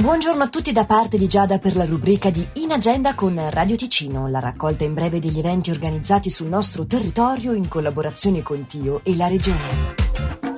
[0.00, 3.76] Buongiorno a tutti da parte di Giada per la rubrica di In Agenda con Radio
[3.76, 9.02] Ticino, la raccolta in breve degli eventi organizzati sul nostro territorio in collaborazione con Tio
[9.04, 10.48] e la Regione.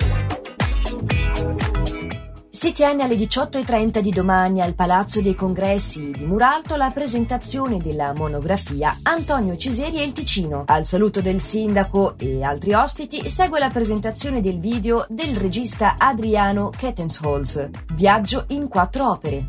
[2.63, 8.13] Si tiene alle 18.30 di domani al Palazzo dei Congressi di Muralto la presentazione della
[8.13, 10.63] monografia Antonio Ciseri e il Ticino.
[10.67, 16.69] Al saluto del sindaco e altri ospiti segue la presentazione del video del regista Adriano
[16.69, 19.45] Kettensholz, Viaggio in quattro opere.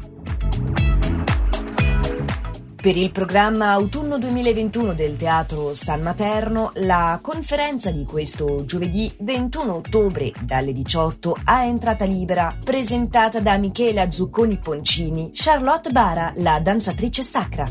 [2.85, 9.75] Per il programma Autunno 2021 del Teatro San Materno, la conferenza di questo giovedì 21
[9.77, 17.23] ottobre dalle 18 a entrata libera, presentata da Michela Zucconi Poncini, Charlotte Bara, la danzatrice
[17.23, 17.67] sacra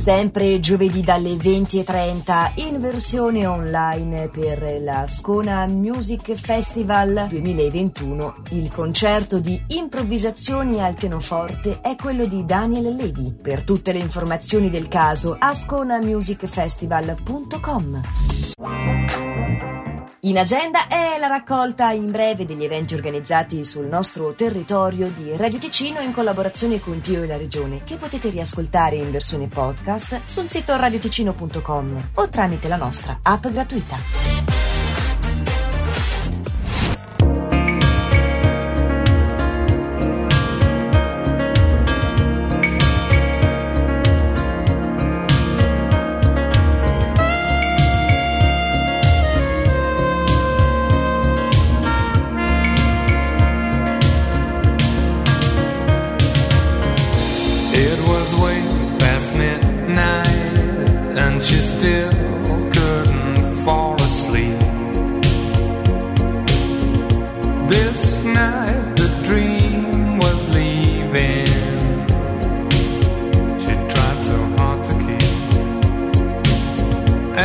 [0.00, 8.36] sempre giovedì dalle 20.30 in versione online per la Scona Music Festival 2021.
[8.52, 13.34] Il concerto di improvvisazioni al pianoforte è quello di Daniel Levi.
[13.42, 18.02] Per tutte le informazioni del caso, asconamusicfestival.com.
[20.24, 25.58] In agenda è la raccolta in breve degli eventi organizzati sul nostro territorio di Radio
[25.58, 30.50] Ticino in collaborazione con Tio e la Regione, che potete riascoltare in versione podcast sul
[30.50, 34.49] sito radioticino.com o tramite la nostra app gratuita.
[61.80, 62.12] still
[62.76, 64.60] couldn't fall asleep.
[67.74, 69.78] This night the dream
[70.22, 71.54] was leaving.
[73.64, 75.36] She tried so hard to keep.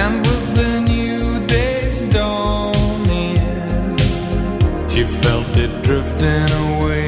[0.04, 1.24] And with the new
[1.56, 3.40] day's dawning,
[4.92, 7.08] she felt it drifting away.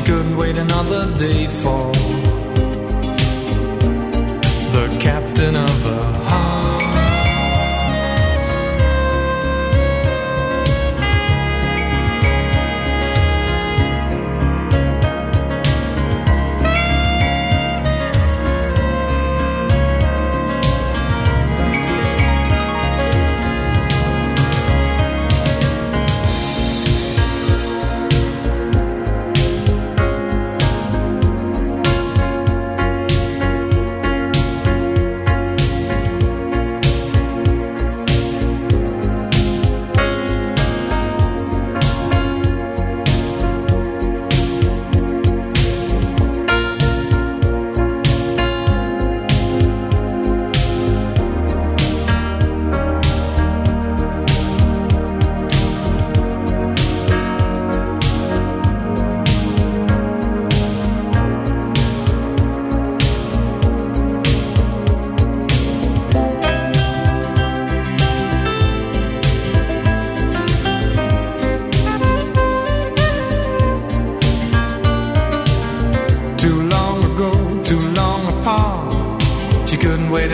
[0.00, 1.92] she couldn't wait another day for
[4.76, 5.29] the captain.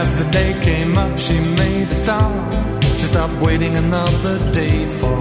[0.00, 2.34] As the day came up, she made a stop.
[2.98, 5.16] She stopped waiting another day for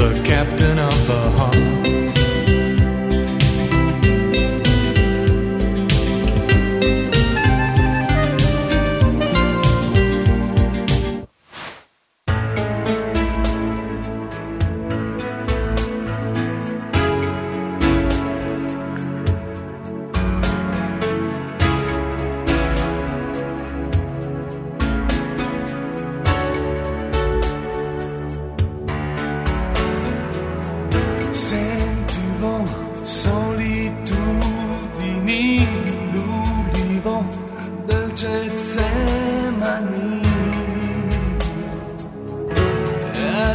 [0.00, 1.53] the captain of the heart.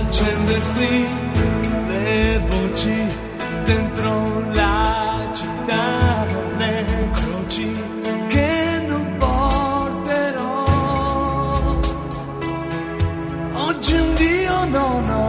[0.10, 1.06] accendersi
[1.88, 2.94] le voci
[3.66, 6.26] dentro la città,
[6.58, 7.72] le croci
[8.28, 10.44] che non porterò.
[13.54, 15.29] Oggi un Dio non ho.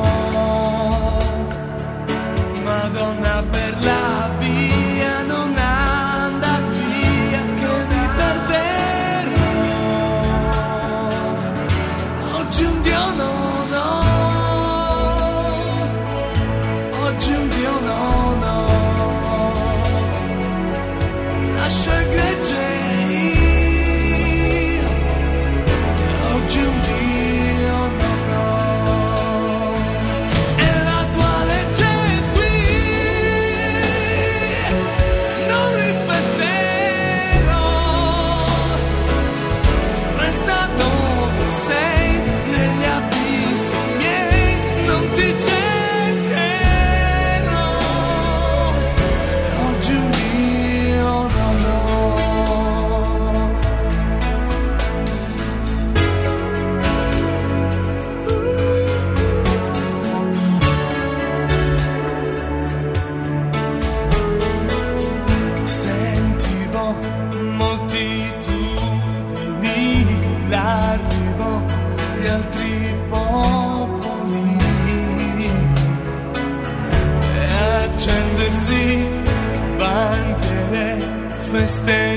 [81.60, 82.09] estés.